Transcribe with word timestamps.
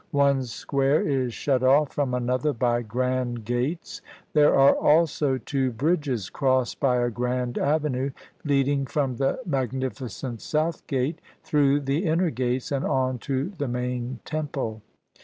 One 0.09 0.41
square 0.45 1.07
is 1.07 1.31
shut 1.31 1.61
off 1.61 1.93
from 1.93 2.15
another 2.15 2.53
by 2.53 2.81
grand 2.81 3.45
gates. 3.45 4.01
There 4.33 4.55
are 4.55 4.73
also 4.75 5.37
two 5.37 5.69
bridges 5.69 6.27
crossed 6.31 6.79
by 6.79 6.97
a 6.97 7.11
grand 7.11 7.59
avenue 7.59 8.09
leading 8.43 8.87
from 8.87 9.17
the 9.17 9.37
magnificent 9.45 10.41
south 10.41 10.87
gate, 10.87 11.19
through 11.43 11.81
the 11.81 12.03
inner 12.05 12.31
gates, 12.31 12.71
and 12.71 12.83
on 12.83 13.19
to 13.29 13.49
the 13.59 13.67
main 13.67 14.21
temple. 14.25 14.81